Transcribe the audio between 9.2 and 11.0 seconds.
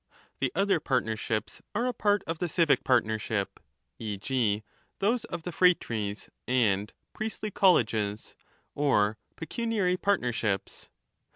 pecu niary partnerships.